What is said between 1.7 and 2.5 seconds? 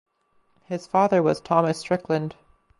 Strickland.